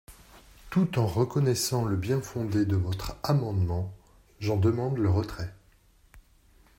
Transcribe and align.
Tout 0.71 0.97
en 0.97 1.05
reconnaissant 1.05 1.85
le 1.85 1.95
bien-fondé 1.95 2.65
de 2.65 2.75
votre 2.75 3.17
amendement, 3.21 3.93
j’en 4.39 4.57
demande 4.57 4.97
le 4.97 5.11
retrait. 5.11 5.53